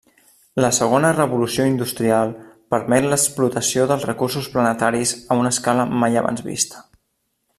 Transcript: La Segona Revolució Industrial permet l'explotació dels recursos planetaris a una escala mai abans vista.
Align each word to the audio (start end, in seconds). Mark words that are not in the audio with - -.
La 0.63 0.69
Segona 0.77 1.09
Revolució 1.17 1.65
Industrial 1.71 2.31
permet 2.75 3.07
l'explotació 3.11 3.85
dels 3.93 4.09
recursos 4.11 4.49
planetaris 4.55 5.15
a 5.37 5.41
una 5.43 5.53
escala 5.57 5.89
mai 6.05 6.21
abans 6.25 6.45
vista. 6.51 6.85